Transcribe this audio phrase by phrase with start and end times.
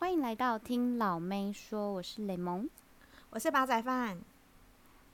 [0.00, 2.66] 欢迎来到听老妹说，我是雷蒙，
[3.28, 4.18] 我是煲仔饭。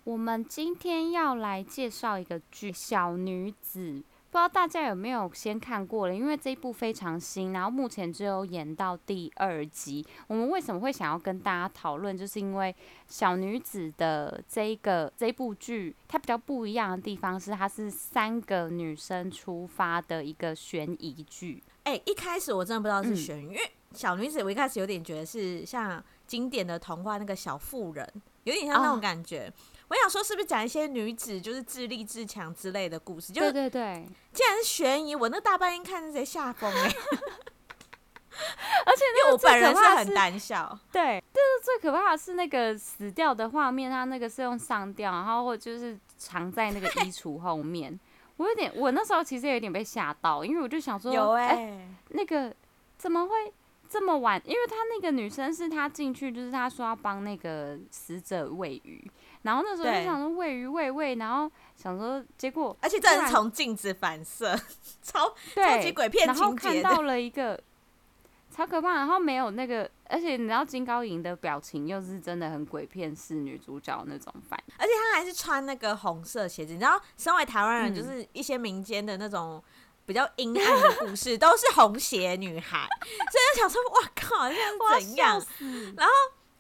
[0.04, 6.14] 我们今天要来介绍一个剧《小女子》，不知道大家有没有先看过了？
[6.14, 10.06] 因为这一部非常新，然后目前只有演到第二集。
[10.28, 12.16] 我们为什么会想要跟大家讨论？
[12.16, 12.72] 就是因为
[13.08, 21.60] 《小女子》的这一个这一部剧，它比较不一样的地方是，它是三个女生出发的一个悬疑剧。
[21.82, 23.72] 哎、欸，一开始我真的不知道是悬疑，嗯、因为。
[23.96, 28.06] 小女子，我一开始有点觉得是像经典的童话那个小妇人，
[28.44, 29.44] 有点像那种感觉。
[29.44, 29.52] Oh.
[29.88, 33.32] 我想说，是不是讲一些女子就是自立自强之类的故事？
[33.32, 34.08] 就对对对。
[34.32, 36.96] 既然是悬疑，我那大半夜看是谁吓疯哎、欸。
[38.84, 40.78] 而且因为我本人是很胆小。
[40.92, 47.98] 对，但是最可怕的是那个死掉的画面，它那个是用上吊，然后或就是藏在那个衣橱后面。
[48.36, 52.54] 我有点，我那时候其实有点被吓到，因为我就想说，有哎、欸欸，那个
[52.98, 53.52] 怎么会？
[53.88, 59.10] 这么晚，因为他那个女生是他进去，就是他说要帮那个死者喂鱼，
[59.42, 64.54] 然后那时候就想说喂鱼喂喂，然后想说结果，而且这是从镜子反射，
[65.02, 67.60] 超超级鬼片情节，然后看到 了一个
[68.50, 79.62] 超可怕，然后没有那个，而且你知道金高银的表情又是真的很鬼片式女主角那种反应，而且她还是穿那个红色鞋子，你知道，身为台湾人，就是一些民间的那种。
[80.06, 85.46] 比较阴暗的故事都是红鞋女孩，所以就想说，哇靠，这样是怎样？
[85.96, 86.12] 然后，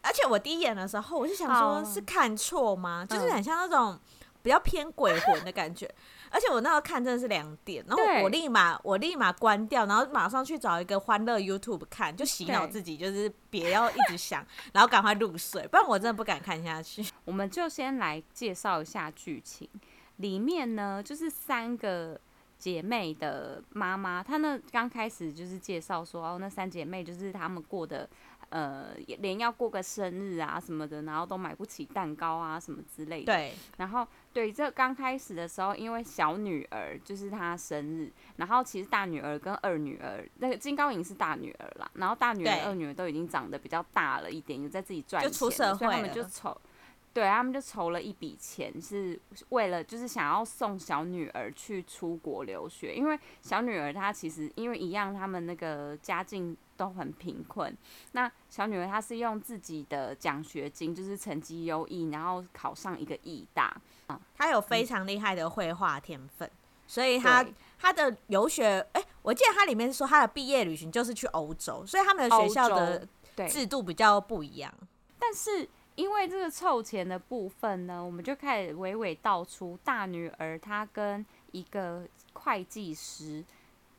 [0.02, 3.06] 而且我第一眼的时候，我就想说，是看错吗？
[3.08, 3.98] 就是很像那种
[4.42, 5.88] 比较偏鬼魂的感觉。
[6.28, 17.06] 而且我那时候看真的是两点，然后我立马我立马关掉，然后马上去找一个欢乐 YouTube 看，就洗脑自己，就是别要一直想，然后赶快入睡，不然我真的不敢看下去。
[17.24, 19.70] 我们就先来介绍一下剧情，
[20.16, 22.20] 里面呢就是三个。
[22.58, 28.08] 姐妹的妈妈，她那刚开始就是介绍说，哦，那三姐妹就是她们过的，
[28.48, 33.32] 呃，连要过个生日啊什么的，然后都买不起蛋糕啊什么之类的。
[33.32, 33.52] 对。
[33.76, 46.58] 然后，对，这刚开始的时候，因为小女儿就是她生日，然后其实大女儿跟二女儿，那个金高银是大女儿啦，然后大女儿、二女儿都已经长得比较大了一点，有在自己赚钱，就出社会了，所以他们就凑。
[47.16, 49.18] 对，他们就筹了一笔钱，是
[49.48, 57.74] 为了就是想要送小女儿去出国留学，因为小女儿她其实因为一样，他们那个家境都很贫困。
[58.12, 63.74] 那小女儿她是用自己的奖学金，就是成绩优异，然后考上一个艺大。
[64.08, 66.50] 啊，她有非常厉害的绘画天分，
[66.86, 67.42] 所以她
[67.78, 73.08] 她的游学，哎，我记得她里面说她的毕业旅行就是去欧洲，所以他们的学校的
[73.48, 74.70] 制度比较不一样，
[75.18, 75.66] 但是。
[75.96, 83.44] 因为这个凑钱的部分呢，我们就开始娓娓道出大女儿她跟一个会计师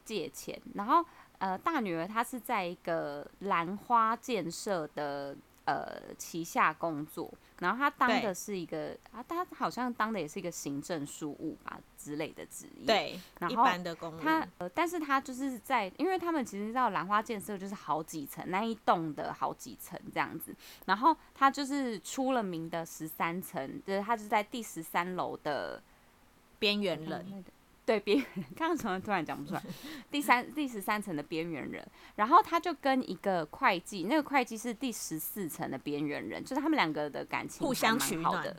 [0.05, 1.03] 借钱，然后
[1.39, 5.35] 呃大女儿她是在一个兰花建设的。
[5.67, 7.29] 呃，旗下工作，
[7.59, 12.85] 然后他当的是一个啊，他好像当的也是一个行政事务吧之类的职业。
[12.85, 25.83] 对，然后一般的工他呃，但是他就是在，因为他们其实知道兰花建设就是好几层，那一栋的好几层这样子，然后他就是出了名的十三层，就是他是在第十三楼的
[26.57, 27.43] 边缘人。
[27.87, 29.63] 对边缘人，刚刚怎么突然讲不出来？
[30.11, 31.87] 第三、第十三层的边缘人，
[32.17, 38.55] 然后他就跟一个会计，那个会计是第十四层的边缘人，就是他们两个的感情互相取暖，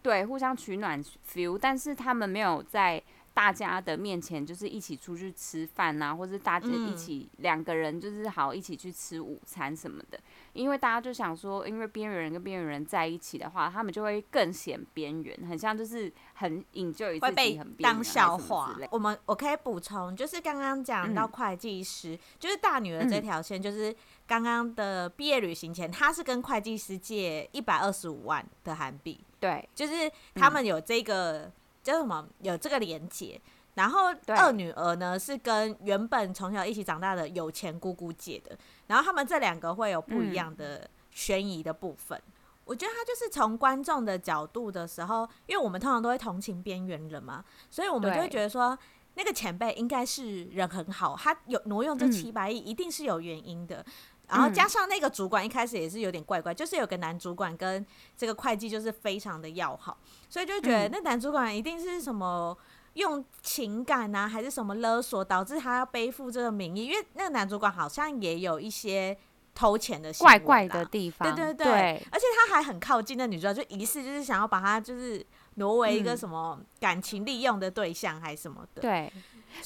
[0.00, 3.02] 对，互相取暖 feel，但是他们没有在。
[3.34, 10.20] 大家的面前就是一起出去吃饭啊，或者大家一起两个人就是好一起去吃午餐什么的。
[10.52, 16.62] 因为大家就想说，因为边缘人跟边缘人在一起的话，他们就会更显边缘，很像就是很
[16.92, 18.76] 自己很边缘，当笑话。
[18.90, 23.94] 我们我可以补充，就是刚刚讲到会计师，嗯、就是大女儿这条线，就是
[24.26, 31.50] 刚刚的毕业旅行前，她是跟会计师借一百二十五万的韩币，对，就是他们有这个。
[31.82, 32.26] 嗯叫什么？
[32.40, 33.40] 有这个连接，
[33.74, 38.56] 然后二女儿呢是跟原本从小一起长大的有钱姑姑借的，
[38.86, 42.16] 然后他们这两个会有不一样的悬疑的部分。
[42.18, 42.32] 嗯、
[42.64, 48.78] 我觉得他就是从观众的角度的时候，因为我们通常都会同情边缘人嘛，所以我们就会觉得说
[49.14, 53.84] 那个前辈应该是人很好，他有挪用这七百亿一定是有原因的。
[54.28, 57.84] 然后加上那个主管一开始也是有点怪怪，就是有个男主管跟
[58.16, 59.98] 这个会计就是非常的要好，
[60.28, 62.56] 所以就觉得那男主管一定是什么
[62.94, 66.86] 用情感啊，还是什么勒索，导致他要背负这个名义。
[66.86, 69.14] 因为那个男主管好像也有一些
[69.54, 75.22] 偷钱的怪怪的地方，对对对，对而且他还很靠近那女主角，就疑似就是想要把他就是
[75.56, 78.80] 挪为一个什么感情利用的对象，还是什么的。
[78.80, 79.12] 对，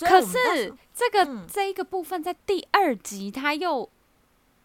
[0.01, 3.89] 可是这个、嗯、这一个部分在第二集他又。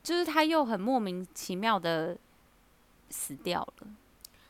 [0.03, 2.17] 就是他又很莫名其妙的
[3.09, 3.87] 死掉了。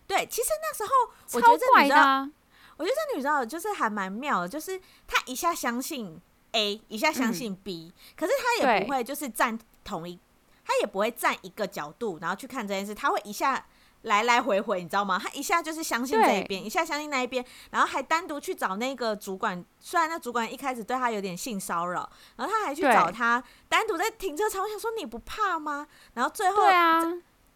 [0.07, 0.89] 对，其实那时候
[1.33, 2.29] 我觉得这女的、啊，
[2.77, 6.19] 我觉得这女的就是还蛮妙的，就是她一下相信
[6.51, 10.19] A，一下相信 B，、嗯、可是她也不会就是站同一，
[10.65, 13.65] 她也不会站一个角度，然后去看这件事，她会一下
[14.03, 15.19] 来来回回，你知道吗？
[15.19, 25.87] 他一下就是相信这一边，一下相信那一边，然后还单独去找那个主管，虽然那主管一开始对他有点性骚扰，然后他还去找他单独在停车场，我想说你不怕吗？
[26.13, 27.01] 然后最后对啊，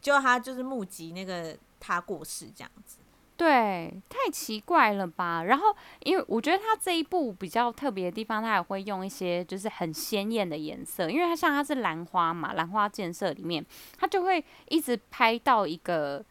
[0.02, 1.58] 就他就是目击那个。
[1.78, 2.98] 他过世这样子，
[3.38, 5.44] 对，太奇怪了吧？
[5.44, 13.64] 然后，因为我觉得他这一部比较特别的地方，他也会用一些就是很鲜艳的颜色，因为他像他是兰花嘛，兰花建设里面，
[14.00, 16.26] 他就会一直拍到一个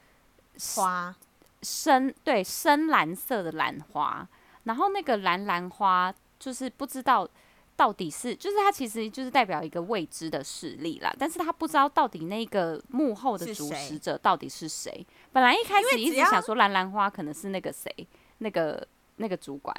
[0.76, 1.14] 花
[1.62, 4.26] 深对深蓝色的兰花，
[4.64, 7.28] 然后那个蓝兰花就是不知道。
[7.76, 15.04] 到底是，就是它其实就是代表一个未知的势力啦，但是他不知道到底那个幕后的主使者到底是谁。
[15.32, 17.90] 本来一开始一直想说蓝兰花可能是那个谁，
[18.38, 18.86] 那个
[19.16, 19.76] 那个主管。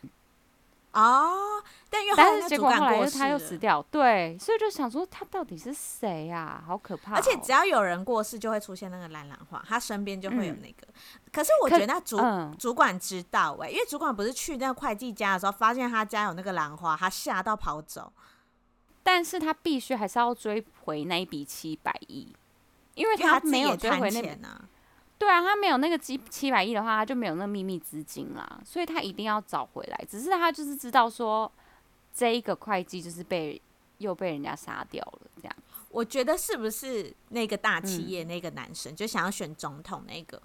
[0.95, 6.63] 哦，但因为但是结果后来他又死掉，对，所以就想说他到底是谁呀？
[6.65, 7.15] 好可怕、喔！
[7.17, 10.87] 而且只要有人过世，就会出现那个蓝兰花，他身边就会有那个。
[10.87, 10.93] 嗯、
[11.33, 18.13] 可是我觉得那主、嗯、主管知道哎、欸，因为主管不是去那个会计家的时候，发现他家有那个兰花，他吓到跑走。
[19.03, 22.33] 但是他必须还是要追回那一笔七百亿，
[22.93, 24.61] 因为他没有追回那笔啊。
[25.17, 30.05] 对啊，他没有那个七七百亿的话，他就没有那秘密资金啦，所以他一定要找回来。
[30.09, 31.51] 只是他就是知道说，
[32.13, 33.61] 这一个会计就是被
[33.99, 35.55] 又被人家杀掉了，这样。
[35.89, 40.41] 我觉得是不是那个大企业那个男生、嗯、就想要选总统那个？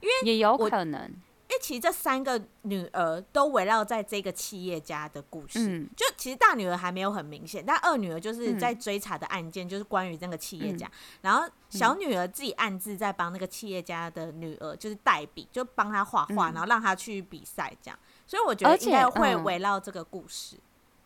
[0.00, 1.10] 因为也有可能。
[1.52, 20.56] 因为其实这三个女儿都围绕在这个企业家的故事，嗯、就其实大女儿还没有很明显，但二女儿就是在追查的案件，就是关于那个企业家，嗯、然后小女儿自己暗自在帮那个企业家的女儿就是代笔，就帮她画画，然后让她去比赛这样，所以我觉得应该会围绕这个故事。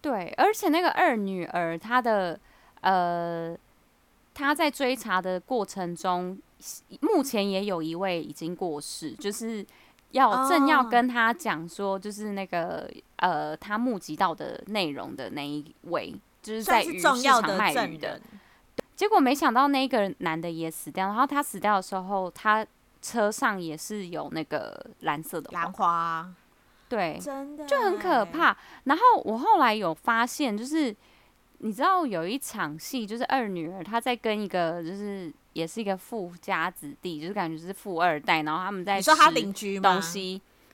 [0.01, 2.39] 对，而且那个二女儿她的
[2.83, 3.57] 呃，
[4.33, 6.39] 她在追查的过程中，
[7.01, 9.67] 目前也有一位已经过世，就是。
[10.13, 18.21] 要正要跟他讲说，就是那个呃，他目击到的内容的那一位，就是在鱼市场卖鱼的。
[18.95, 22.67] 结果没想到那个男的也死掉，然后他死掉的时候，他
[23.03, 26.27] 车上也是有那个蓝色的兰花，
[26.89, 28.57] 对，真的就很可怕。
[28.85, 30.95] 然后我后来有发现，就是
[31.59, 35.33] 你知道有一场戏，就是二女儿她在跟一个就是。
[35.57, 39.99] 也是一个富家子弟，就是感觉是富二代，然后他们在说他邻居吗？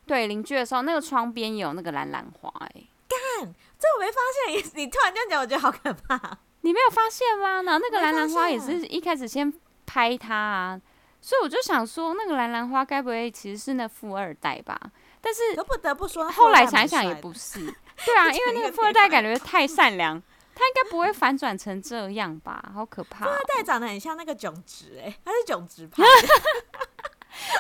[0.05, 6.39] 对，邻居的时候，那个窗边有那个蓝兰花、欸，哎，干，这我没发现，你你突然这样讲，我觉得好可怕。
[6.63, 7.63] 你没有发现吗？
[7.63, 9.53] 然后那个蓝兰花也是一开始先
[9.87, 10.81] 拍他啊，
[11.21, 14.77] 所以我就想说，那个蓝兰花该不会其实是那富二代吧？
[15.21, 17.61] 但是不得不说，后来想想也不是，
[18.05, 20.21] 对啊，因为那个 富二代感觉太善良。
[20.55, 22.73] 他应该不会反转成这样吧？
[22.75, 23.29] 好可怕、喔！
[23.29, 26.03] 富二代长得很像那个囧植，哎，他是囧植派。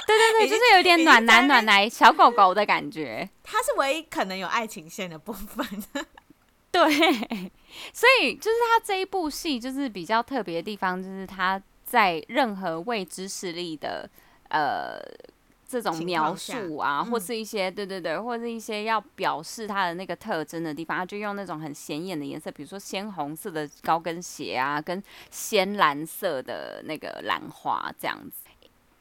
[0.06, 3.29] 对 对对，就是有点暖男暖男小狗狗的感觉。
[3.43, 5.67] 他是唯一可能有爱情线的部分。
[6.70, 6.82] 对，
[7.93, 14.08] 所以就是他这一部戏就是比较特别的地方，就是他在任何未知势力的
[14.49, 15.01] 呃。
[15.72, 28.44] 这种描述啊，嗯、或是一些对对对，或者是一些要表示它的那个特征的地方，他就用那种很显眼的颜色，比如说鲜红色的高跟鞋啊，跟鲜蓝色的那个兰花这样子，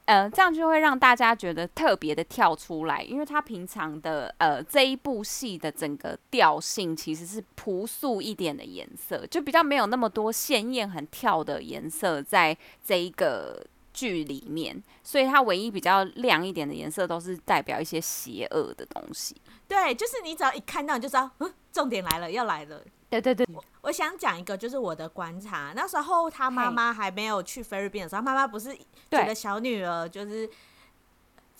[0.05, 13.65] 呃，这样就会让大家觉得特别的跳出来，因为他平常的呃这一部戏的整个调性其实是朴素一点的颜色，就比较没有那么多鲜艳很跳的颜色在这一个。
[14.01, 19.39] 剧里面，所以它唯一比较亮一点的颜色都是代表一些邪恶的东西。
[19.67, 22.81] 对，就是你只要一看到，你就知道，嗯，重点来了，要来了。
[23.11, 28.75] 对对对，我，我想讲一个，就是我的观察，那时候他妈妈还没有去菲律宾的时候，妈妈不是
[29.11, 30.49] 觉得小女儿就是，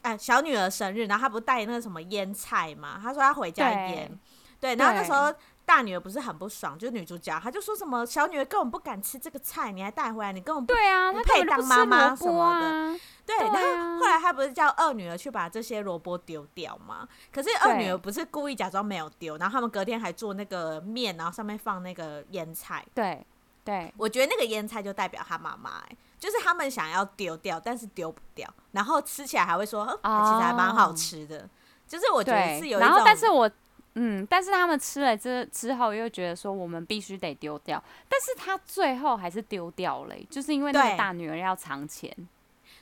[0.02, 3.00] 哎、呃，小女儿生日，然后她不是带那个什么腌菜嘛？
[3.00, 4.20] 她说她回家腌，
[4.60, 5.32] 对，然后那时候。
[5.72, 12.66] 大女儿不是很不爽，就是女主角，她就说什么小女儿根本不敢吃这个菜，你还带回来，你根本不对啊，不配当妈妈什么的。
[12.68, 17.08] 啊、对，然后后来她不是叫二女儿去把这些萝卜丢掉吗？
[17.32, 22.86] 可是二女儿不是故意假装没有丢，然后他们隔天还做那个面，然后上面放那个腌菜。
[22.94, 23.26] 对，
[23.64, 31.48] 对，我觉得那个腌菜就代表她妈妈，哎，就是他们想要丢掉，但是丢不掉，然后吃起来还会说，哦、其实还蛮好吃的。
[31.88, 33.50] 就是我觉得是有一种，然后但是我。
[33.96, 42.10] 嗯，但是他们吃了这之后，又觉得说我们必须得丢掉，但是他最后还是丢掉了，就是因为那个大女儿要藏钱，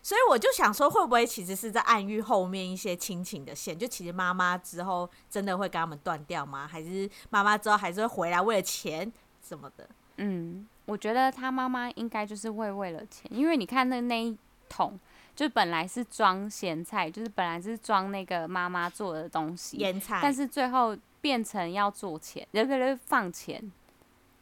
[0.03, 3.77] 所以我就想说，会不会其实是在暗喻后面一些亲情的线？
[3.77, 6.67] 就其实妈妈之后真的会跟他们断掉吗？
[6.67, 9.11] 还是妈妈之后还是会回来为了钱
[9.41, 9.89] 什么的？
[10.17, 14.37] 嗯，我觉得他妈妈应该就是会为了钱，因为你看那那一
[14.69, 14.99] 桶。
[15.39, 23.71] 就本来是装咸菜，就是本来是装那个妈妈做的东西，腌菜，但是最后变成要做钱，对对对，放钱，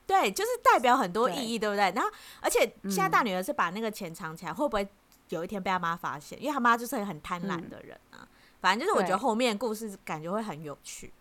[0.08, 1.92] 对，就是代表很多意义，对，对不对？
[1.96, 2.10] 然后，
[2.42, 4.88] 而且现在大女儿是把那个钱藏起来，嗯，会不会
[5.30, 6.42] 有一天被她妈发现？
[6.42, 8.28] 因为她妈就是很贪婪的人啊，嗯。
[8.60, 11.14] 反正就是我觉得后面故事感觉会很有趣。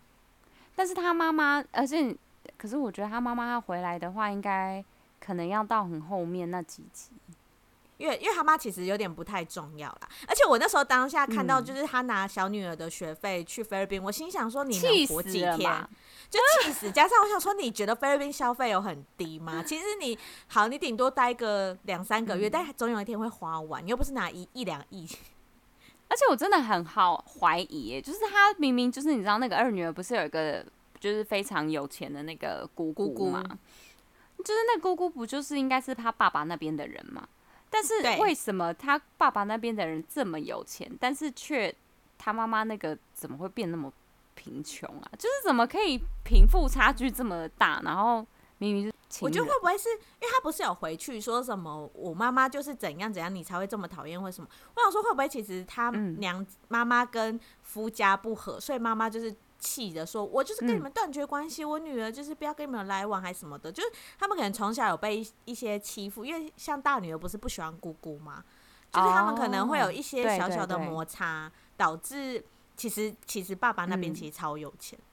[0.75, 2.17] 但是她妈妈，而且
[2.57, 4.83] 可是我觉得她妈妈要回来的话，应该
[5.19, 7.11] 可能要到很后面那几集。
[7.97, 15.87] 因为因为他妈其实有点不太重要啦，而且我那时候当下看到就是他拿小女儿的学费去菲律宾，我心想说，你能活几天？
[16.29, 16.91] 就气死！
[16.91, 19.63] 加上我想说，你觉得菲律宾消费有很低吗？
[19.65, 25.07] 其实你好，你顶多待个两三个月，但总有一天会花完，你又不是拿一一两亿。
[26.09, 30.65] 而且我真的很好怀疑，就是他明明就是你知道那个二女儿不是有一个
[30.99, 33.41] 就是非常有钱的那个姑姑吗？
[34.39, 37.27] 就是那姑姑不就是应该是他爸爸那边的人吗？
[37.69, 41.73] 但是为什么他爸爸那边的人这么有钱，但是却
[42.17, 43.91] 他妈妈那个怎么会变那么
[44.35, 45.11] 贫穷啊？
[45.17, 47.81] 就是怎么可以贫富差距这么大？
[47.83, 48.25] 然后
[48.57, 54.47] 明明是，我觉得会不会是因为他不是有回去说什么我妈妈就是怎样怎样，你才会这么讨厌或什么？
[54.75, 59.35] 我想说会不会其实他娘妈妈跟夫家不和，所以妈妈就是。
[59.59, 63.71] 气的说：“我就是跟你们断绝关系，嗯，我女儿就是不要跟你们来往，还是什么的。
[63.71, 68.43] 就是他们可能从小有被一些欺负，因为像大女儿不是不喜欢姑姑吗？
[68.91, 72.43] 就是他们可能会有一些小小的摩擦，导致
[72.75, 75.03] 其实其实爸爸那边其实超有钱，嗯。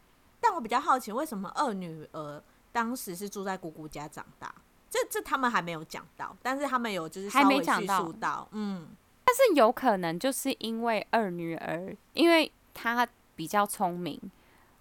[0.41, 4.55] 但我比较好奇，为什么二女儿当时是住在姑姑家长大？
[4.91, 8.89] 这这他们还没有讲到，但是他们有就是稍微叙述到，嗯。
[9.25, 14.21] 但是有可能就是因为二女儿，因为她。”比较聪明，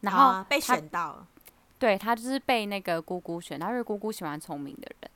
[0.01, 1.27] 然后、啊、被选到了，
[1.79, 5.11] 对，他就是被那个姑姑选他，因为姑姑喜欢聪明的人，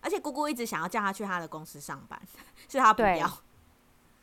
[0.00, 2.20] 而且姑姑一直想要叫他去他的公司上班，
[2.68, 3.30] 是他不要。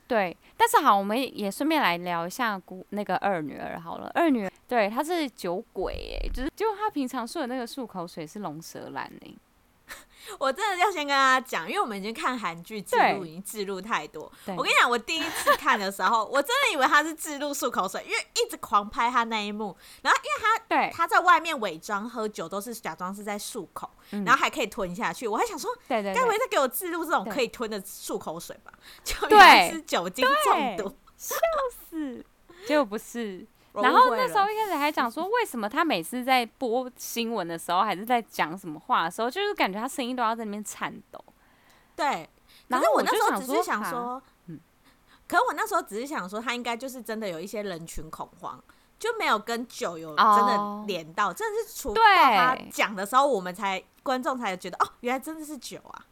[0.08, 4.12] 对，但是好，我们也顺便来聊一下姑那个二女儿好了。
[4.14, 9.34] 二女儿对，她是酒鬼哎，就是就她平常说的那个漱口水是龙舌兰哎。
[10.40, 14.24] 我真的要先跟大家讲，因为我们已经看韩剧记录已经记录太多。
[14.58, 19.78] 我跟你讲，我第一次看的时候， 我真的以为他是记录漱口水，因为一直狂拍他那一幕。
[20.02, 25.28] 然后因为他对他在外面伪装喝酒，都是假装是在漱口，然后还可以吞下去。
[25.28, 28.72] 我还想说，对对，该不会再给我记录这种可以吞的漱口水吧？
[29.04, 31.36] 就原来是酒精中毒，笑
[31.90, 32.26] 死！
[32.66, 33.46] 结果不是。
[33.82, 41.24] 然后那时候一开始还讲说， 为什么他每次在播新闻的时候，还是在讲什么话的时候，就是感觉他声音都要在那边颤抖。
[41.96, 42.30] 对，
[42.68, 44.60] 然后我那时候只是想说，嗯，
[45.28, 48.62] 可我那时候只是想说，他应该就是真的有一些人群恐慌，
[49.00, 56.06] 就没有跟酒有真的连到，真的是除了他讲的时候，我们才观众才觉得哦，原来真的是酒啊。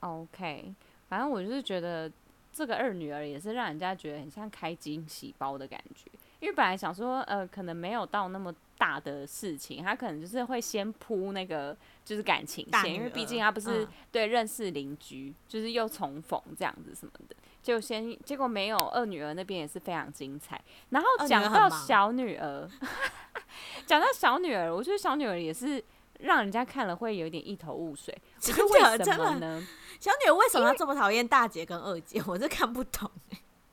[0.00, 0.74] OK，
[1.08, 2.10] 反正我就是觉得
[2.52, 6.10] 这个二女儿也是让人家觉得很像开惊喜包的感觉。
[6.40, 18.78] 因为本来想说，呃，可能没有到那么大的事情，他可能就是会先铺那个就是感情线，因为毕竟他不是、嗯、对认识邻居，就是又重逢这样子什么的，就先结果没有。
[18.88, 22.68] 二女儿那边也是非常精彩，然后讲到小女儿，
[23.86, 25.84] 讲到小女儿，我觉得小女儿也是
[26.20, 29.66] 让人家看了会有点一头雾水，真的为什么呢？
[30.00, 32.22] 小女儿为什么要这么讨厌大姐跟二姐？
[32.26, 33.10] 我是看不懂。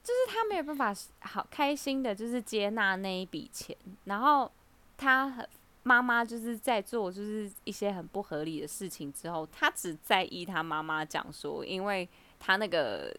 [0.07, 4.49] 就是他没有办法好开心的，就是接纳那一笔钱，然后
[4.95, 5.45] 他
[5.83, 12.07] 妈妈就是在做就是一些很不合理的事情之后，他只在意他妈妈讲说，因为
[12.39, 13.13] 他那个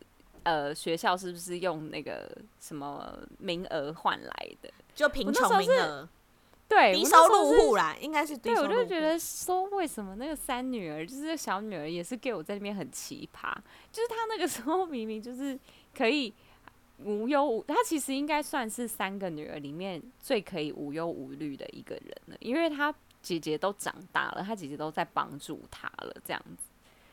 [0.44, 2.26] 呃学校是不是用那个
[2.58, 6.08] 什么名额换来的，就贫穷名额，
[6.66, 8.68] 对，低收入户啦，应该是低收入。
[8.68, 13.54] 对，我就觉得说，为什么那个三女儿就是小女儿也是给我在那边很奇葩，
[13.92, 15.58] 就是他那个时候明明就是
[15.94, 16.32] 可以。
[17.04, 26.64] 无忧无，他其实应该算是三个女儿里面最可以无忧无虑的一个人了，因为他姐姐都长大了，他姐姐都在帮助他了，这样子。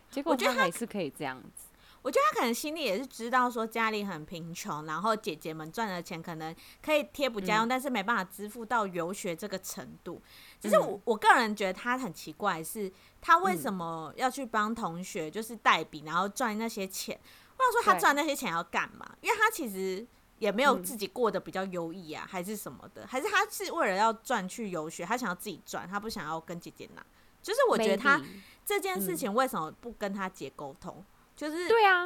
[0.09, 1.67] 结果他还是可以这样子。
[2.01, 10.21] 我觉得他可能心里也是知道说家里很贫穷，然后姐姐们赚的钱可能可以贴补家用，嗯，但是没办法支付到游学这个程度。
[10.61, 17.19] 只是我我个人觉得他很奇怪，是他为什么要去帮同学就是代笔，然后赚那些钱？
[17.57, 19.15] 我想说，他赚那些钱要干嘛？
[19.21, 20.05] 因为他其实
[20.39, 23.05] 也没有自己过得比较优异啊，嗯、还是什么的？
[23.07, 27.05] 还是他是为了要赚去游学，他想要自己赚，他不想要跟姐姐拿？
[27.41, 28.21] 就是我觉得他
[28.65, 30.95] 这件事情为什么不跟他姐沟通？
[30.97, 32.03] 嗯、就是对啊，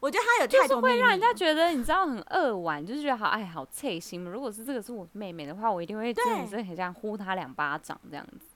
[0.00, 4.24] 我觉得他有太多就是会让人家觉得你知道很扼腕，就是觉得好哎好刺心。
[4.24, 8.46] 如果是这个是我妹妹的话，我一定会真的是很想呼她两巴掌这样子。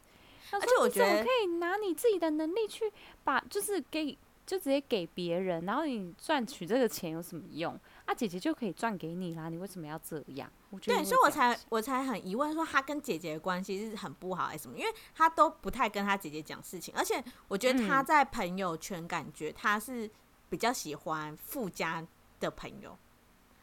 [0.51, 2.93] 而且我觉得可以拿你自己的能力去
[3.25, 7.79] 把，就是给就直接给别人，然后你赚取这个钱有什么用？
[8.05, 10.51] 啊，姐姐就可以赚给你啦，你为什么要这样？
[10.71, 14.77] 我觉得对，所以我才我才很疑问，说他跟姐姐的关系是很不好还是什么？
[14.77, 20.11] 因为他都不太跟他姐姐讲事情，而且我觉得他在朋友圈感觉他是
[20.49, 22.07] 比较喜欢富家
[22.39, 22.97] 的朋友，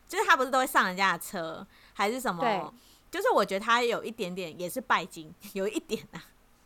[0.08, 2.42] 就是他不是都会上人家的车还是什么？
[2.42, 2.64] 对
[3.12, 6.24] 就是我觉得他有一点点也是拜金，有一点啊，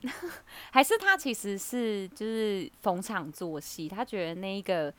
[0.71, 4.93] 还是他其实是就是逢场作戏，他觉得那一个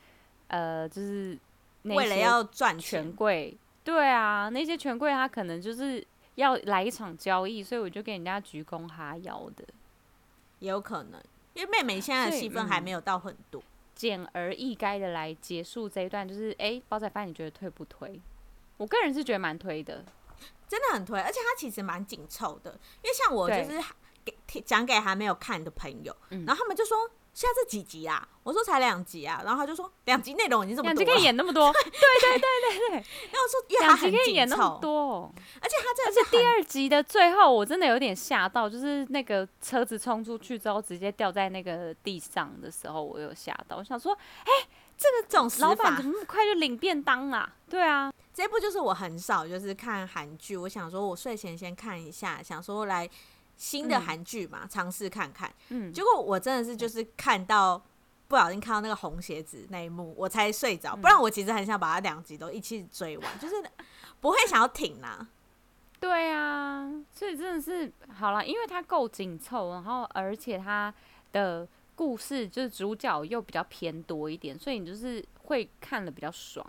[0.47, 1.37] 呃就是。
[1.83, 9.63] 为了要赚权贵，对啊，那些权贵他可能就是要来一场交易，所以我就给人家鞠躬哈腰的，
[10.59, 11.23] 也有可能，
[11.53, 13.63] 因为妹妹现在的戏份还没有到很多，
[13.95, 18.19] 简、嗯、而易赅的来结束这一段，就是哎、欸，煲仔饭你觉得推不推？
[18.75, 20.03] 我个人是觉得蛮推的，
[20.67, 22.71] 真的很推，而且它其实蛮紧凑的，
[23.01, 23.81] 因为像我就是
[24.45, 26.97] 给讲给还没有看的朋友，对然后他们就说。
[27.37, 28.27] 现在这几集啊？
[28.41, 31.71] 我说才两集啊，然后他就说两集内容已经这么多，两集可以演那么多？
[31.77, 32.95] 对对对对对。
[33.31, 35.31] 然后说两集可以演那么多，
[35.61, 43.77] 而且他这而且第二集的最后我真的有点吓到，就是那个车子冲出去之后直接掉在那个地上的时候，我有吓到。
[43.77, 44.67] 我想说，哎、欸，
[44.97, 47.47] 这个这种老板怎么那么快就领便当啊？
[47.69, 53.07] 对啊，这部就是我很少就是看韩剧，我想说我睡前先看一下，想说来。
[53.57, 55.53] 新的韩剧嘛，尝试、嗯、看看。
[55.69, 57.81] 嗯，结果我真的是就是看到
[58.27, 60.93] 不小心看到那个红鞋子那一幕，我才睡着。
[60.95, 63.55] 嗯、不然我其实很想把它两集都一起追完， 就是
[64.21, 65.27] 不会想要停啊。
[65.99, 70.93] 对啊，所以真的是好了，因为它够紧凑，然后而且它
[71.31, 76.63] 的故事就是主角又比较偏多一点，所以你就是会看了比较爽，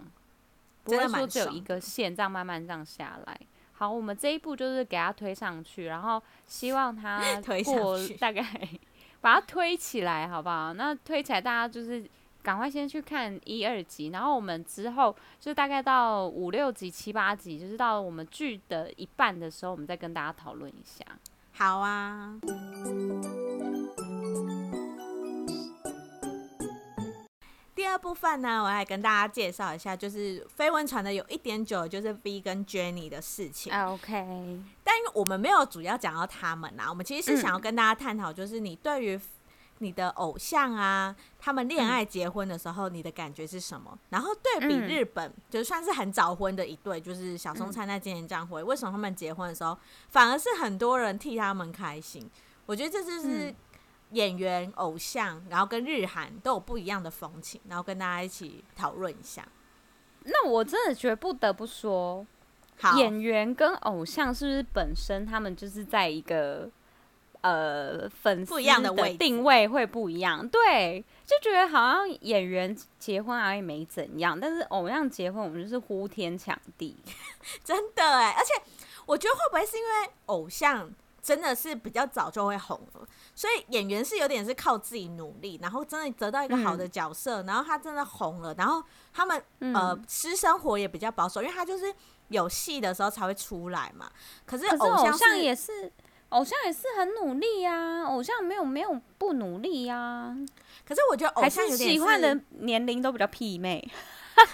[0.84, 3.38] 不会说只有一个线这样慢慢这样下来。
[3.78, 7.22] 好，我们这一步就是给它推上去，然后希望它
[7.64, 8.44] 过大概
[9.20, 10.72] 把它推起来，好不好？
[10.74, 12.04] 那推起来，大家就是
[12.42, 21.04] 赶快先去看一二集，然后我们之后就大概到五六集、七八集，就是到我们剧的一半的时候，我们再跟大家讨论一下。
[21.52, 22.36] 好啊。
[27.88, 33.72] 二部分呢，我来跟大家介绍一下，就是绯闻传的有一点久，就是 V 跟 Jennie 的事情。
[33.72, 39.20] OK，但我们没有主要讲到他们呐，我们其实是想要跟大家探讨，就是你对于
[39.78, 43.98] 你的偶像啊，他们恋爱结婚的时候，你的感觉是什么？
[44.10, 49.76] 然后对比日本，就算是很早婚的一对，就是小松菜奈今年这样回，为什么他们结婚的时候，
[50.08, 52.30] 反而是很多人替他们开心？
[52.66, 53.54] 我觉得这就是。
[54.10, 59.46] 演员、偶像，然后跟日韩都有不一样的风情，然后跟大家一起讨论一下。
[60.24, 62.26] 那我真的觉得不得不说，
[62.80, 66.68] 好演员跟偶像是不是本身他们就是在一个
[67.40, 70.46] 呃粉丝的定位会不一样？
[70.48, 76.96] 对，就觉得好像演员结婚而已没怎样，但是偶像结婚我们就是呼天抢地，
[77.64, 78.34] 真的哎！
[78.36, 78.52] 而且
[79.06, 80.90] 我觉得会不会是因为偶像？
[81.20, 91.92] 真的是比较早就会红了，所以演员是有点是靠自己努力，然后真的得到一个好的角色，嗯、然后他真的红了，然后他们、嗯、呃私生活也比较保守，因为他就是
[92.28, 94.10] 有戏的时候才会出来嘛。
[94.46, 95.92] 可是偶像，也是，
[96.30, 100.36] 偶像也是很努力呀、啊，偶像没有没有不努力呀、啊。
[100.86, 103.86] 可是我觉得偶像喜欢的年龄都比较媲美，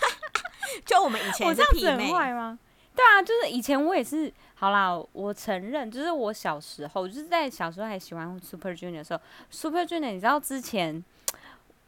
[0.85, 2.59] 就我们以前是媲美吗？
[2.97, 4.33] 对啊，就是以前我也是。
[4.57, 11.05] 好啦，我承认，就是我小时候，就是在小时候还喜欢 Super Junior 的时候，Super Junior，你知道之前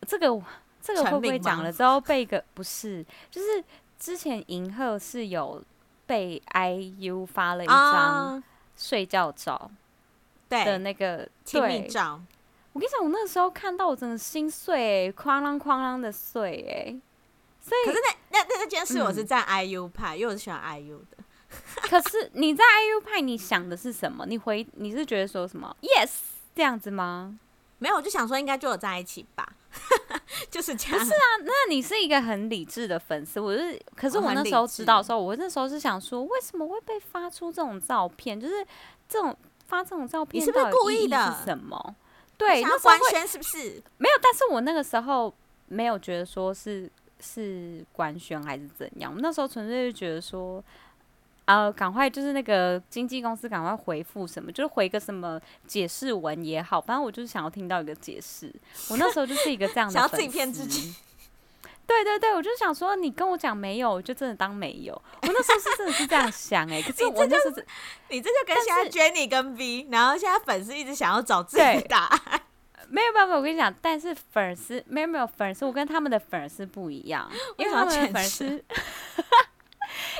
[0.06, 0.42] 这个
[0.82, 3.64] 这个会不会讲了之后被个不是，就是
[3.98, 5.62] 之前银赫是有
[6.06, 8.42] 被 IU 发了一张
[8.76, 9.70] 睡觉照，
[10.48, 12.20] 对的那个亲密照。
[12.72, 17.00] 我跟你讲，我那时候看到我真的心碎，哐啷哐啷的碎，哎，
[17.60, 21.15] 所以可是那那那件事我是站 IU 派，嗯、因为我是喜欢 IU 的。
[21.88, 24.26] 可是你在 IU 派，你想的是什么？
[24.26, 26.10] 你回你是觉得说什么？Yes，
[26.54, 27.38] 这样子吗？
[27.78, 29.46] 没有，我就想说应该就有在一起吧，
[30.50, 30.98] 就是这样。
[30.98, 33.78] 不是啊，那你是一个很理智的粉丝，我是。
[33.94, 38.40] 可是我那时候知道的时候，我，我那时候是想说，为什么会被发出这种照片？
[38.40, 38.66] 就是
[39.08, 41.36] 这种发这种照片，你是不是故意的？
[41.38, 41.94] 是什么？
[42.38, 43.82] 对，那官宣是不是？
[43.98, 45.32] 没有，但是我那个时候
[45.68, 49.10] 没有觉得说是是官宣还是怎样。
[49.10, 50.62] 我们那时候纯粹就觉得说，
[51.46, 58.52] 呃，赶快就是那个经纪公司赶快回复什么，就是回个什么解释文也好，反正我就是想要听到一个解释。
[58.90, 60.94] 我那时候就是一个这样的粉丝，想要自己骗自己。
[61.86, 64.92] 对对对，我就想说，你跟我讲没有，我就真的当没有。
[64.94, 67.56] 我那时候是真的是这样想哎、欸，可是我那时候
[68.10, 72.40] 你这就跟现在 Jenny 跟 V，然后现在粉丝一直想要找自己的答案。
[72.90, 78.64] 没有办法，我跟你讲，但是粉丝没有没有粉丝，我跟他们的粉丝不一样，因为他们的粉丝，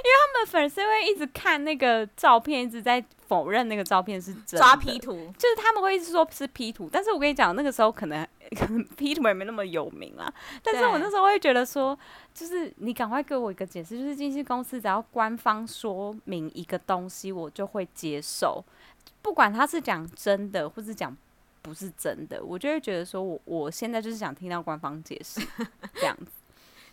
[0.03, 8.27] 他们粉丝会一直看那个照片，一直在否认那个照片是真的，抓 P 图，就是他们会一直说是 P 图，但是我跟你讲，那个时候可能
[8.59, 10.33] 可 能 P 图也没那么有名啊，
[10.63, 11.99] 但是我那时候会觉得说，
[12.35, 18.65] 就是你赶快给我一个解释，就是经纪公司只要官方说明一个东西，我就会接受，
[19.23, 21.17] 不管他是讲真的或是讲。
[21.63, 25.41] 不是真的，我就会觉得说我，我我现在就是想听到官方解释
[25.97, 26.31] 这样子，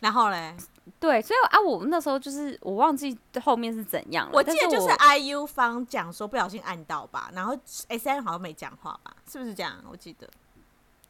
[0.03, 0.53] 然后嘞，
[0.99, 4.31] 对，所以啊，我那时候就是我忘记后面是怎样了。
[4.33, 9.81] 我记得就是 IU 方讲说不小心按到吧，然后 SN 好像没讲话吧，是不是这样？
[9.89, 10.27] 我记得，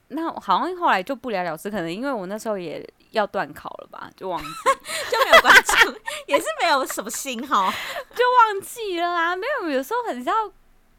[0.10, 4.48] 那好像后来就不了了之，可能因为我那时候也要断考了吧，就忘记
[5.10, 7.72] 就没有关注， 也是没有什么信号，
[8.12, 9.36] 就忘记了啦。
[9.36, 10.34] 没有，有时候很像。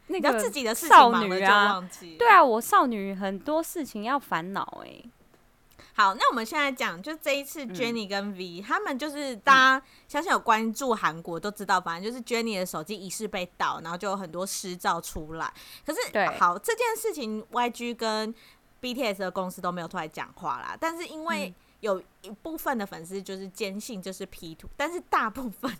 [0.08, 1.82] 那个自己的少女啊，
[2.18, 5.02] 对啊，我少女很多事情要烦恼哎。
[5.96, 15.52] 好，那我们现在讲，就这一次 Jennie 跟 V，、嗯、他们就是大家相信有关注韩国都知道，反正就是 Jennie 的手机疑似被盗，然后就有很多私照出来。
[15.86, 18.34] 可是，对，好，这件事情 YG 跟
[18.82, 20.76] BTS 的公司都没有出来讲话啦。
[20.78, 25.70] 但是因为、嗯有一部分的粉丝就是坚信这是 P 图，但是大部分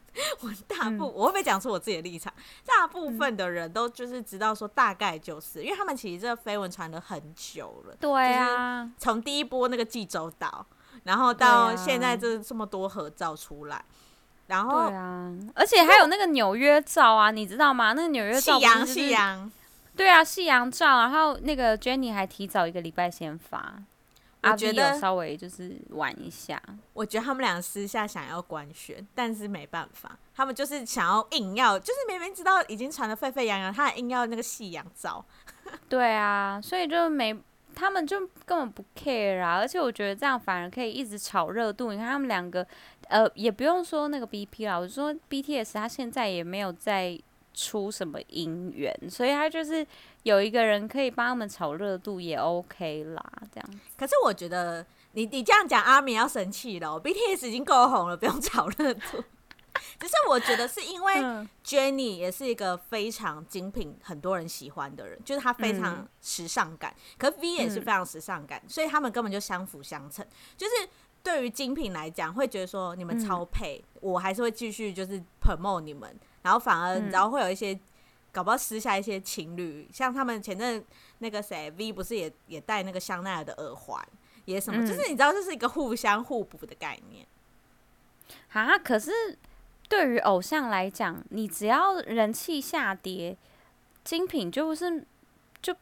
[0.41, 2.31] 我大部、嗯、我会不会讲出我自己的立场？
[2.67, 7.97] 大部分的人都就是知道说大概就是，因为他们其实这个绯闻传了很久了。
[7.99, 10.67] 对啊，从第一波那个济州岛，
[11.05, 13.83] 然后到现在这这么多合照出来，
[14.49, 17.95] 然后对啊，而且还有那个纽约照啊，你知道吗？
[17.95, 19.51] 那个纽约照夕阳夕阳，
[19.97, 23.77] 对啊，夕阳照，然后那个 Jennie 还提早一个礼拜先发。
[24.53, 26.61] 我觉得稍微就是玩一下，
[26.93, 35.25] 我觉得他们俩私下想要官宣，但是没办法，他们就是想要硬要，就是明明知道已经传的沸沸扬扬，他还硬要那个夕阳照。
[35.89, 37.37] 对啊，所以就没，
[37.75, 41.93] 他们就根本不 care 啊，而且我觉得这样反而可以一直炒热度。
[41.93, 42.67] 你看他们两个，
[43.09, 47.19] 呃，也不用说那个 BP 啦，我说 BTS 他现在也没有再。
[47.57, 49.87] 出什么姻缘，所以他就是
[50.25, 53.81] 有一个人可以帮他们炒热度也 OK 啦，这样。
[53.97, 57.01] 可是我觉得你你这样讲，阿米要生气了。
[57.01, 59.23] BTS 已经够红了，不用炒热度。
[59.99, 61.15] 只是我觉得是因为
[61.65, 66.95] Jennie 也是一个非常精品，很多人喜欢的人，就是她非常时尚感。
[66.97, 70.25] 嗯、可是 V 也是非常时尚感，所以他们根本就相辅相成。
[70.57, 70.89] 就是
[71.23, 76.17] 对于精品来讲，会觉得说你们超配，嗯、我还是会继续就是 promote 你们。
[76.43, 77.81] 然后反而，然后会有一些，嗯、
[78.35, 80.85] 搞不好私下一些情侣，像他们前阵
[81.19, 84.05] 那个谁 V 不是也也戴那个香奈儿的耳环，
[84.45, 87.25] 也什么，嗯、就是你知道这是一个互相互补的概念。
[88.53, 89.39] 啊，可是
[89.89, 93.39] 对于偶像来讲，你只要人气下跌，
[94.03, 95.07] 精品就是
[95.63, 95.73] 就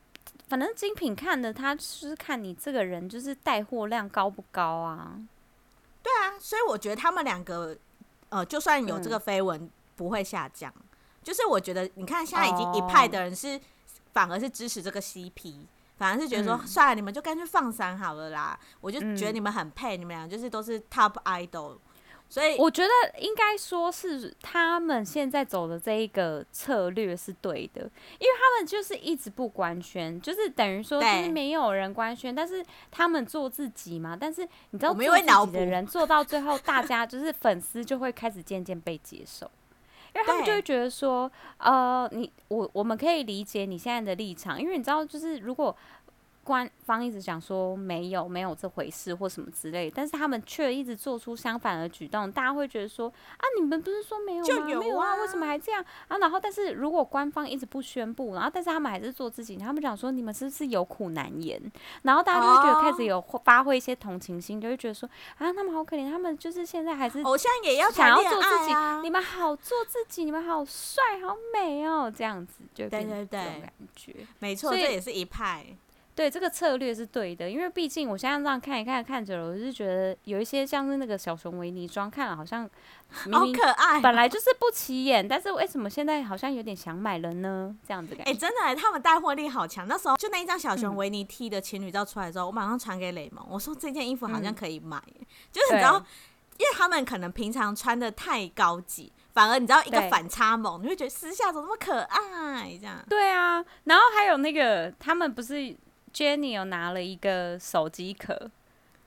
[0.49, 5.19] 反正精品看的，他是看你这个人就是带货量高不高啊？
[6.03, 7.75] 对啊，所以我觉得他们两个，
[8.29, 9.59] 呃，就算有这个绯闻。
[9.59, 10.73] 嗯不会下降，
[11.22, 13.61] 就是我觉得，你看现在已经一派的人是，
[14.12, 15.54] 反而是支持这个 CP，
[15.96, 18.58] 反而是觉得说，嗯、算了，你们就干脆放闪好了啦。
[18.80, 21.78] 我就觉得你们很配，嗯、你们俩就是都是 top idol，
[22.28, 34.16] 所以我觉得应该说是他们现在走的这一个策略是对的，因为他们就是一直不官宣，就是等于说就是没有人官宣，但是他们做自己嘛。
[34.18, 39.50] 但是你知道，做自己的人做到最后，大家就是粉丝就会开始渐渐被接受。
[40.14, 45.77] 因为他们就会觉得说，呃，你我我们可以理解你现在的立场，因为你知道，就是如果。
[46.44, 54.44] 官方一直讲说没有没有这回事或什么之类，但是他们却一直做出相反的举动，大家会觉得说啊，你们不是说没有吗？
[54.44, 56.18] 就有啊，没有啊，为什么还这样啊？
[56.18, 61.61] 然后，但是如果官方一直不宣布，然后但是他们还是做自己，他们讲说你们是不是有苦难言？
[62.02, 75.64] 然后大家就会觉得开始有发挥一些同情心，就会觉得说啊，他们好可怜，他们就是现在还是偶像也要想要做自己，你们好做自己，你们好帅好美哦，这样子就对对对，感觉没错，这也是一派。
[76.14, 82.68] 对，这个策略是对的，因为毕竟我现在这样看一看，看着了，我就觉得有一些像是那个小熊维尼装，看了好像
[83.09, 87.75] 好可爱，本来就是不起眼，但是为什么现在好像有点想买了呢？
[87.87, 88.31] 这样子感觉。
[88.31, 89.88] 哎、欸，真的，他们带货力好强。
[89.88, 95.94] 那时候就那一张小熊维尼 T 的情侣照出来之后，嗯、我马上传给雷蒙，我说这件衣服好像可以买，嗯、就是你知道，
[96.59, 99.11] 因为他们可能平常穿的太高级。
[99.33, 103.03] 反而你知道一个反差萌，你会觉得私下怎么那么可爱这样？
[103.09, 105.75] 对啊，然后还有那个他们不是
[106.14, 108.35] Jennie 有拿了一个手机壳，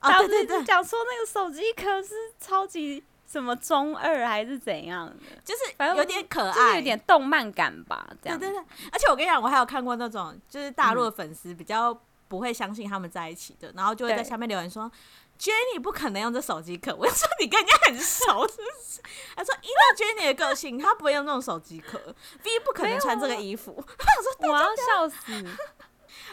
[0.01, 8.39] 哦对对对，讲说那个手机壳是超级什么中二还是怎样的，就是有点可爱，有点动漫感吧，这样。
[8.39, 14.91] 对对对，而且我跟你讲，我还有看过那种就是大陆的粉丝比较不会相信他们在一起的，然后就会在下面留言说。
[15.37, 19.01] Jennie 不可能用这手机壳， 我说你跟人家很熟是不是？
[19.35, 21.99] 他说依照 Jennie 的个性，他不会用那种手机壳
[22.41, 23.73] ，V 不可能穿这个衣服。
[23.75, 25.45] 我说我要笑死。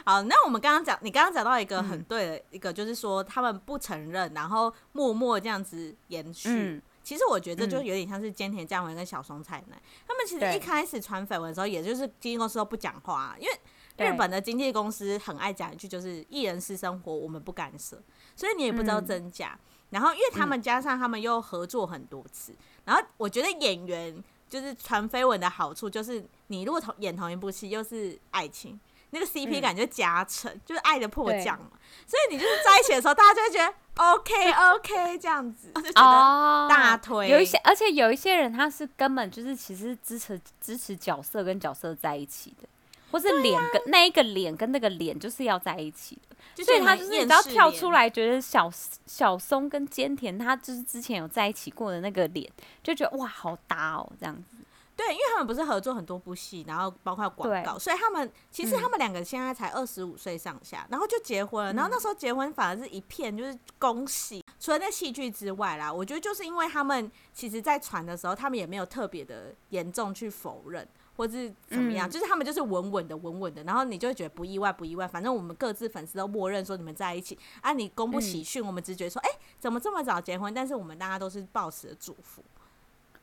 [0.05, 6.49] 好，那我们刚刚讲，你刚刚讲到一个很对的一个，就是说他们不承认，然后默默这样子延续。
[6.51, 13.53] 嗯、其实我觉得就有点像是菅田将晖跟小松菜奈，他们其实一开始传绯闻的时候，也就是经纪公司都不讲话，因为。
[13.99, 18.03] 日本的经纪公司很爱讲一句，就是艺人私生活我们不干涉，
[18.35, 19.57] 所以你也不知道真假。
[19.57, 19.61] 嗯、
[19.91, 28.81] 然后因为他们加上他们又合作很多次，嗯、然后我觉得演员就是传绯闻的好处就是，你如果同演同一部戏又是爱情，
[29.13, 31.71] 那个 CP 感就加成，嗯、就是爱的迫降嘛。
[32.07, 37.27] 所以你就是在一起的时候，大家就会觉得 OK OK 这样子，就觉得大推。
[37.27, 42.69] 哦、有一些，而且有一些人他是根本就是其实支持支持角色跟角色在一起的。
[43.11, 46.19] 或是脸跟、啊、那一个脸跟那个脸就是要在一起
[46.57, 48.73] 的，所以他就是你知道跳出来觉得小
[49.05, 52.51] 小松跟菅田他就是之前有在一起过的那个脸，
[52.83, 54.57] 就觉得哇好搭哦这样子。
[55.05, 61.73] 对，因为他们不是合作很多部戏，然后包括广告，所以他们其实他们两个现在才二十五岁上下，嗯、然后就结婚了。
[61.73, 64.45] 然后那时候结婚反而是一片就是恭喜。
[64.61, 70.87] 除了那戏剧之外啦，我觉得就是因为他们其实在传的时候，他们也没有特别的严重去否认。
[71.15, 75.07] 或是怎么样，嗯、就是他们就是稳稳的，稳稳的，然后你就会觉得不意外，不意外。
[75.07, 77.75] 反正我们各自粉丝都默认说你们在一起啊。
[77.75, 80.53] 你公布喜讯，我们只觉得说，哎、怎么这么早结婚？
[80.55, 82.43] 但是我们大家都是抱持的祝福。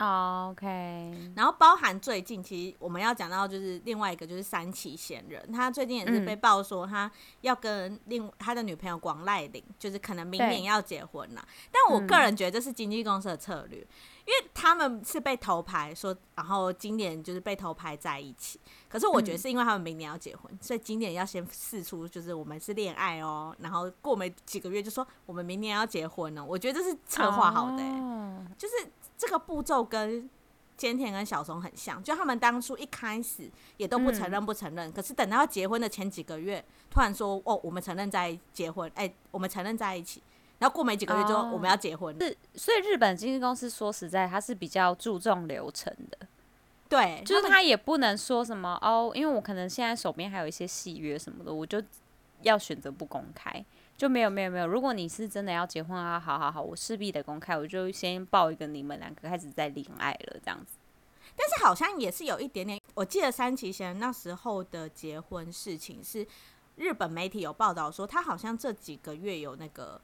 [0.02, 0.66] Oh, OK，
[1.36, 11.46] 然后包含最近，其实我们要讲到就是另外一个就是三崎贤人，他最近也是被爆说他要跟另他的女朋友广濑铃，就是可能明年要结婚了。
[11.70, 13.92] 但我个人觉得这是经纪公司的策略，嗯、
[14.26, 18.58] 因为他们是被头牌说，然后今年就是被头牌在一起。
[18.88, 26.46] 可是我觉得是因为他们明年要结婚，嗯、所以今年要先试出就是我们是恋爱哦，然后过没几个月就说我们明年要结婚了。
[26.46, 28.48] 我觉得这是策划好的、欸，oh.
[28.58, 28.76] 就是。
[29.20, 30.30] 这个步骤跟
[30.78, 40.24] 菅田跟小松很像，就他们当初一开始也都不承认，不承认，嗯、可是等到要结婚的前几个月，突然说哦，我们承认在结婚，哎，我们承认在一起，
[40.60, 42.18] 然后过没几个月之后，我们要结婚。
[42.18, 46.18] 是，所以日本经纪公司说实在，他是比较注重流程的，
[46.88, 51.84] 对，就是他也不能说什么哦，因为我可能现在手边还有一些戏约什么的，我就
[52.44, 53.66] 要选择不公开。
[54.00, 60.78] 就没有没有没有，如果你是真的要结婚啊，好好好，我势必得公开，我就先报一个你们两个开始在恋爱了这样子。
[61.36, 66.26] 但是好像也是有一点点，我记得三崎贤那时候的结婚事情是
[66.78, 70.00] 日本媒体有报道说，他好像这几个月有那个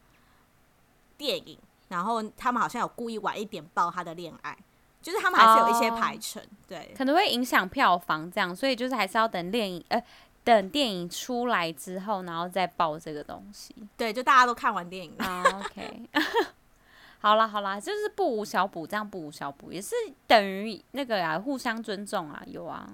[1.17, 4.57] 电影，然后他们好像有故意晚一点报他的恋爱，
[5.01, 10.03] 就是他们还是有一些排程，哦、对，可能会影响票房这样，所以就是还是要等电影，呃。
[10.45, 13.75] 等电影出来之后，然后再报这个东西。
[13.97, 15.43] 对，就大家都看完电影了。
[15.43, 16.09] Oh, OK，
[17.19, 19.95] 好啦好啦，就是不无小补，这样不无小补也是
[20.27, 22.87] 等于那个啊，互相尊重啊，有啊。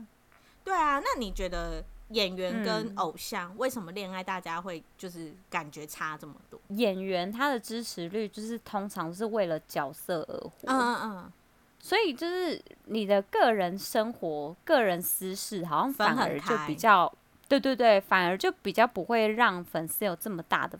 [0.63, 6.57] 对啊，那你觉得演员跟偶像为什么恋爱大家会就是感觉差这么多？
[6.69, 10.53] 演员他的支持率就是通常是为了角色而活。
[10.67, 11.31] 嗯嗯嗯。
[11.79, 17.11] 所以就是你的个人生活、个人私事，好像反而就比较。
[17.51, 20.79] 对对对，反而就比较不会让粉丝有这么大的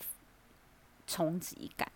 [1.05, 1.91] 冲击感，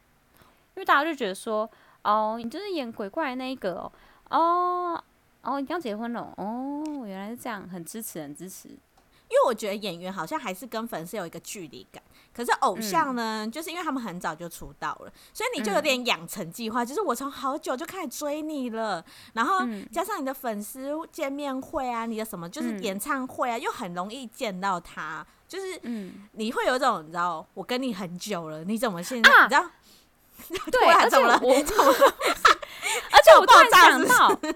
[0.75, 1.69] 因为大家就觉得说，
[2.03, 3.91] 哦，你就是演鬼怪那一个哦，
[4.27, 5.03] 哦，
[5.43, 8.67] 哦，你刚结婚了，哦，原来是这样，很支持，很支持。
[8.67, 12.03] 因为我觉得演员好像还是跟粉丝有一个距离感，
[12.35, 25.79] 可是偶像呢，嗯、就是因为他们很早就出道了，所以你就有点养成计划，嗯、就是我从好久就开始追你了，然后加上你的粉丝见面会啊，你的什么就是演唱会啊，嗯、又很容易见到他，就是
[26.33, 29.69] 你会有一种你知道，我跟你很久了，你怎么现在、啊、你知道？
[30.69, 31.55] 对， 而且我。
[33.11, 34.53] 而且我突然想到， 不是，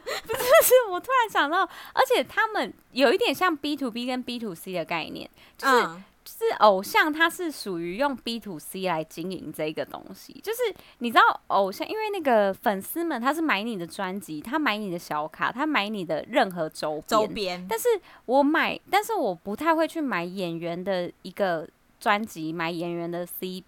[0.63, 1.61] 是我突然想到，
[1.93, 10.39] 而且他们有一点像 B to B 跟 B to C 的概念，就是就是偶像，他是属于用 B to C 来经营这个东西。
[10.43, 10.59] 就是
[10.99, 17.03] 你知道，偶像因为那个粉丝们，他是买你的专辑，他买你的小卡，他买你的任何周边。
[17.07, 17.67] 周边。
[17.67, 17.87] 但是
[18.25, 21.67] 我买，但是我不太会去买演员的一个
[21.99, 23.63] 专辑，买演员的 CP，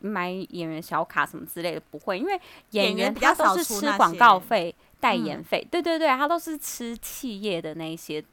[0.00, 2.40] 买演员小卡什么之类的，不会，因为
[2.70, 5.66] 演员他都是吃广告费、代言费。
[5.70, 8.24] 对对对，他都是吃企业的那一些。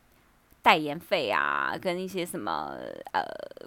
[0.65, 2.75] 代言费啊，跟一些什么
[3.13, 3.21] 呃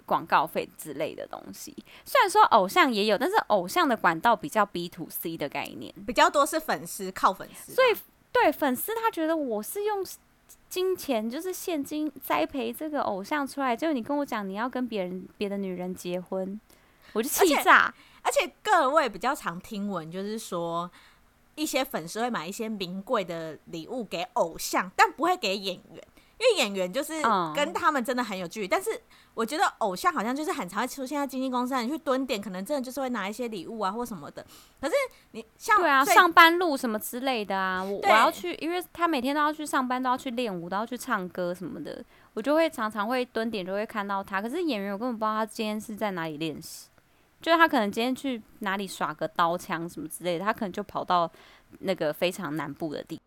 [0.05, 7.95] 广告费之类的东西，虽然说偶像也有，但是偶像的管道比较 B to C 的概念，比较多是粉丝靠粉丝，所以
[8.33, 10.05] 对粉丝他觉得我是用
[10.67, 16.59] 金钱就是现金栽培这个偶像出来，就你跟我讲你要跟别人别的女人结婚，
[17.13, 17.93] 我就气炸。
[18.21, 20.91] 而且各位比较常听闻就是说，
[21.55, 26.03] 一些粉丝会买一些名贵的礼物给偶像，但不会给演员。
[26.39, 27.13] 因为演员就是
[27.53, 28.89] 跟他们真的很有距离，嗯、但是
[29.33, 34.45] 我觉得偶像好像就是很常会出现在经纪公司，你去蹲点，可能真的就是会拿一些礼物啊或什么的。
[34.79, 34.93] 可是
[35.31, 42.01] 你像对啊，上班路什么之类的啊，我我要去，因为他每天都要去上班，都要去练舞，都要去唱歌什么的，
[42.33, 44.41] 我就会常常会蹲点，就会看到他。
[44.41, 46.87] 可是演员我根本不知道他今天是在哪里练习，
[47.41, 51.29] 就是他可能今天去哪里耍个刀枪什么之类的，他可能就跑到
[51.79, 53.23] 那个非常南部的地方。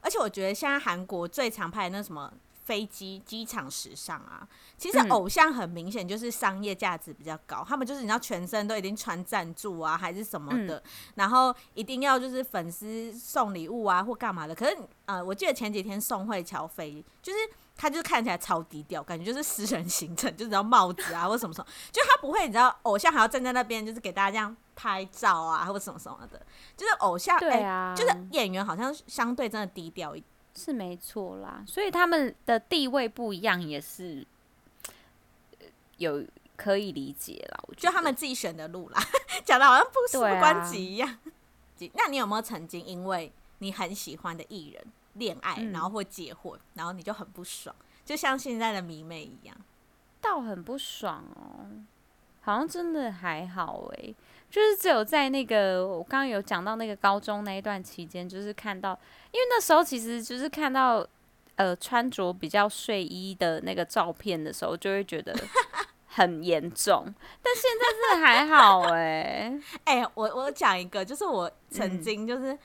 [0.00, 2.32] 而且我觉得现在韩国最常拍的那什么
[2.64, 10.82] 飞机机场时尚啊，其实偶像很明显就是商业价值比较高，嗯、他们就是你知道全身都已经穿赞助啊，还是什么的，嗯、
[11.14, 14.54] 然后一定要就是粉丝送礼物啊或干嘛的。
[14.54, 17.38] 可是呃，我记得前几天宋慧乔飞，就是
[17.78, 26.44] 他就是看起来超低调，感觉就是私人行程，就是要帽子啊或什么什么，就他不会你知道偶像还要站在那边就是给大家这样拍照啊或什么什么的，
[26.76, 30.28] 就是偶像对啊、欸，就是演员好像相对真的低调一点。
[30.54, 34.26] 是没错啦，所以他们的地位不一样也是
[35.98, 36.24] 有
[36.56, 37.64] 可以理解啦。
[37.76, 39.00] 就他们自己选的路啦，
[39.46, 41.08] 讲的好像不事不关己一样。
[41.08, 41.20] 啊、
[41.94, 49.56] 那你有没有曾经因为你很喜欢的艺人恋爱，然后或结婚，嗯、然后你就很不爽，就像现在的迷妹一样？
[50.20, 51.66] 倒很不爽哦，
[52.40, 54.16] 好像真的还好诶、欸。
[54.50, 58.98] 就是只有在那个我刚刚有讲到那个高中那一段期间，就是看到，
[59.30, 61.06] 因为那时候其实就是看到
[61.56, 65.36] 呃穿着比较睡衣的那个照片的时候，就会觉得
[66.08, 67.04] 很严重。
[67.42, 72.58] 但现在是还好哎、欸， 哎、欸，我我讲一个，就是我曾经就是，嗯、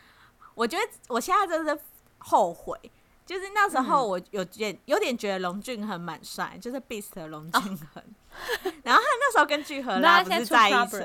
[0.56, 1.82] 我觉得我现在真的是
[2.24, 2.78] 后悔，
[3.26, 10.98] 就是那时候我有点有点觉得龙俊亨蛮帅，就是 Beast 的龙俊亨，哦、 然后他那时候跟聚合拉不是在一起。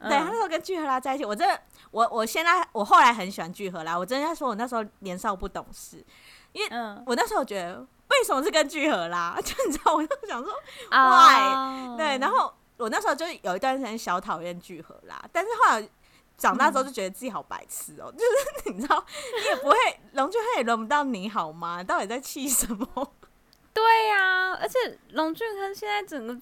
[0.00, 6.04] 对，他那时候跟聚合拉在一起，我真的，我我现在我后来很喜欢聚合拉，我真的说我那时候年少不懂事，
[6.52, 6.70] 因为
[7.04, 10.52] 我那时候觉得为什么是跟聚合拉， 就你知道，我就想说
[10.88, 15.88] why，对，然后我那时候就有一段时间小讨厌聚合拉，但是后来
[16.38, 19.04] 长大之后就觉得自己好白痴哦、喔，嗯、就是 你知道，
[19.42, 19.76] 你也不会
[20.12, 21.84] 龙俊亨也轮不到你好吗？
[21.84, 23.12] 到底在气什么？
[23.74, 26.40] 对呀、啊，而且龙俊亨现在整个。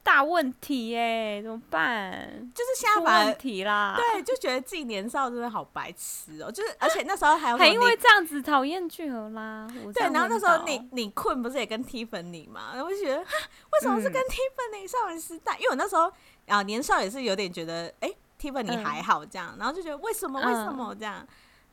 [0.00, 2.50] 大问题耶、欸，怎么办？
[2.54, 3.94] 就是现在反而问题啦。
[3.94, 6.50] 对，就觉得自己年少真的好白痴哦、喔。
[6.50, 9.68] 就是，而且那时候还有还因为这样子讨厌具荷拉。
[9.92, 12.70] 对，然后那时候你你困不是也跟 Tiffany 嘛？
[12.72, 15.52] 然后我就觉得，为什么是跟 Tiffany 少女时代？
[15.56, 16.10] 嗯、因为我那时候
[16.46, 21.26] 啊年少也是有点觉得，哎、欸、Tiffany 还好这样，嗯、然后就觉得为什么为什么这样？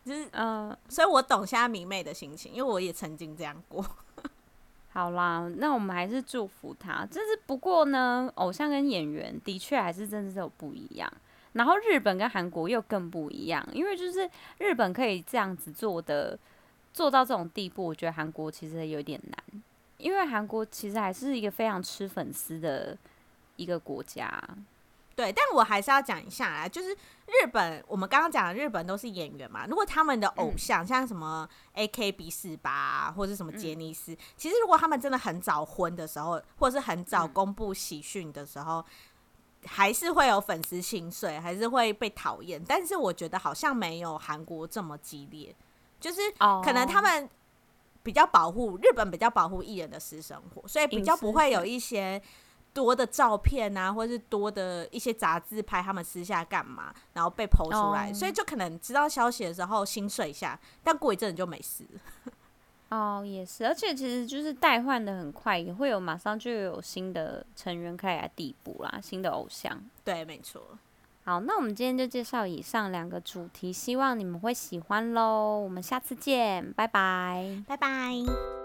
[0.03, 3.83] 就是嗯，所以我懂现在迷妹的心情，因为我也曾经这样过。
[4.93, 7.05] 好啦，那我们还是祝福他。
[7.05, 11.11] 就是不过呢，偶像跟演员的确还是真的是有不一样。
[11.53, 16.37] 然后日本跟韩国又更不一样，因为就是日本可以这样子做的，
[16.93, 19.61] 做到这种地步，我觉得韩国其实有点难。
[19.97, 22.97] 因为韩国其实还是一个非常吃粉丝的
[23.55, 24.41] 一个国家。
[25.15, 29.65] 对，但我还是要讲一下啊，就是日本，我们刚刚讲的日本都是演员嘛。
[29.65, 38.79] 如果他们的偶像、嗯、像什么 AKB 四八或者什么杰尼斯，嗯、其实如果他们真的很早婚的时候，或者是很早公布喜讯的时候，
[39.61, 42.61] 嗯、还是会有粉丝心碎，还是会被讨厌。
[42.67, 45.55] 但是我觉得好像没有韩国这么激烈，
[45.97, 46.19] 就是
[46.61, 47.29] 可能他们
[48.03, 52.21] 比较保护日本，比较保护艺人的私生活，所以比较不会有一些。
[52.75, 58.13] 多的照片啊，或者是多的一些杂志拍他们私下干嘛，然后被 PO 出来，oh.
[58.13, 61.85] 所以就可能知道消息的时候心碎一下，但过一阵就没事。
[62.91, 69.81] 哦，oh, 也是，而且其实就是代换的很快，也会有马上就有新的成员开来递补啦，新的偶像。
[70.03, 70.61] 对，没错。
[71.23, 75.57] 好，那我们今天就介绍以上两个主题，希望你们会喜欢喽。
[75.57, 78.64] 我们下次见，拜拜，拜拜。